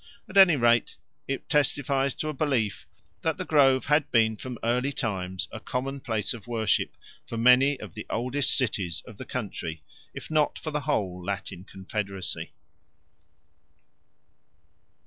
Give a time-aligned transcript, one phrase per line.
[0.27, 0.97] At any rate
[1.27, 2.87] it testifies to a belief
[3.21, 7.79] that the grove had been from early times a common place of worship for many
[7.79, 9.83] of the oldest cities of the country,
[10.15, 12.51] if not for the whole Latin confederacy.